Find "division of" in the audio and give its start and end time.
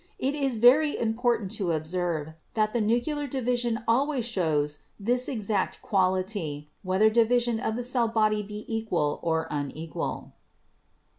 7.11-7.75